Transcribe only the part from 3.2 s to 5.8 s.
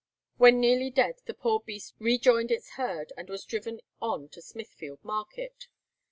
was driven on to Smithfield market.